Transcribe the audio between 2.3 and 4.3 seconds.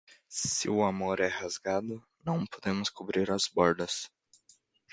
podemos cobrir as bordas.